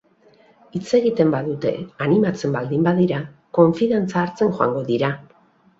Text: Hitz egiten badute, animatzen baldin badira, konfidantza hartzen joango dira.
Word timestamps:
Hitz 0.77 0.93
egiten 0.99 1.33
badute, 1.35 1.73
animatzen 2.07 2.57
baldin 2.59 2.89
badira, 2.91 3.21
konfidantza 3.61 4.21
hartzen 4.25 4.55
joango 4.61 4.85
dira. 4.93 5.17